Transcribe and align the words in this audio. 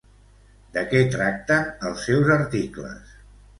De 0.77 0.83
què 0.93 1.01
tracten 1.17 1.69
els 1.91 2.03
seus 2.09 2.35
articles? 2.39 3.15